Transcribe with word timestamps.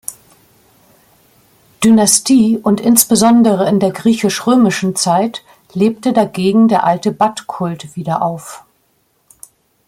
Dynastie 1.83 2.57
und 2.57 2.81
insbesondere 2.81 3.69
in 3.69 3.79
der 3.79 3.91
griechisch-römischen 3.91 4.95
Zeit 4.95 5.43
lebte 5.73 6.11
dagegen 6.11 6.67
der 6.67 6.83
alte 6.85 7.11
Bat-Kult 7.11 7.95
wieder 7.95 8.23
auf. 8.23 8.65